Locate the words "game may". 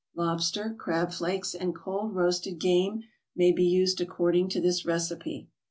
2.57-3.51